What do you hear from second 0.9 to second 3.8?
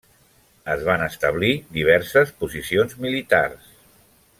establir diverses posicions militars.